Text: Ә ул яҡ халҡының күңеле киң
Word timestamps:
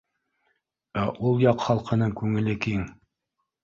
Ә 1.03 1.05
ул 1.29 1.39
яҡ 1.45 1.63
халҡының 1.69 2.19
күңеле 2.25 2.61
киң 2.69 2.93